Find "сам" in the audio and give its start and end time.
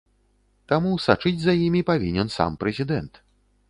2.41-2.61